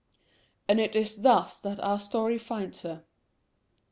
[0.67, 3.03] And it is thus that our story finds her.